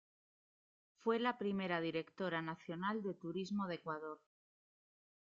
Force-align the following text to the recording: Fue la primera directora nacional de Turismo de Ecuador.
Fue 0.95 1.19
la 1.19 1.37
primera 1.37 1.79
directora 1.79 2.41
nacional 2.41 3.03
de 3.03 3.13
Turismo 3.13 3.67
de 3.67 3.75
Ecuador. 3.75 4.19